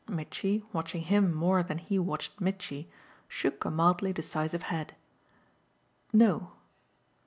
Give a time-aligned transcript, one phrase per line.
[0.07, 2.89] Mitchy, watching him more than he watched Mitchy,
[3.27, 4.95] shook a mildly decisive head.
[6.11, 6.53] "No."